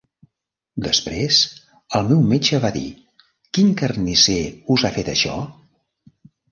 [0.85, 1.41] Després,
[1.99, 2.85] el meu metge va dir:
[3.59, 4.43] "Quin carnisser
[4.79, 5.41] us ha fet això?".